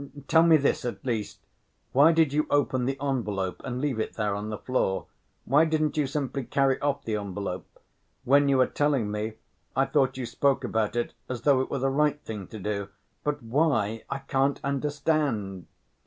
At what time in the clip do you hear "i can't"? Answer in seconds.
14.09-14.59